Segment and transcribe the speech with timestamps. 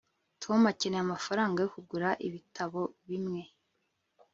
[0.43, 3.41] tom akeneye amafaranga yo kugura ibitabo bimwe